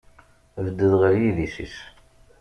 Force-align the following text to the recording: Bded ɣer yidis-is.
Bded 0.63 0.93
ɣer 0.99 1.13
yidis-is. 1.21 1.77